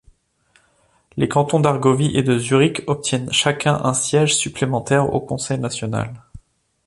Les 1.15 1.27
cantons 1.29 1.59
d'Argovie 1.59 2.17
et 2.17 2.23
de 2.23 2.39
Zurich 2.39 2.81
obtiennent 2.87 3.31
chacun 3.31 3.75
un 3.83 3.93
siège 3.93 4.35
supplémentaire 4.35 5.13
au 5.13 5.19
Conseil 5.21 5.59
national. 5.59 6.11